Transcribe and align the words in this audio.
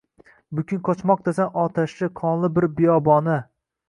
Bukun 0.59 0.79
qochmoqdasan 0.87 1.51
otashli, 1.63 2.09
qonli 2.21 2.49
bir 2.57 2.67
biyobona 2.81 3.37